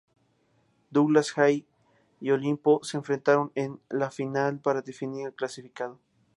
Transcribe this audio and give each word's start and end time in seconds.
Douglas 0.89 1.37
Haig 1.37 1.67
y 2.19 2.31
Olimpo 2.31 2.79
se 2.81 2.97
enfrentaron 2.97 3.51
en 3.53 3.79
la 3.87 4.09
final 4.09 4.57
para 4.59 4.81
definir 4.81 5.27
al 5.27 5.35
clasificado. 5.35 5.99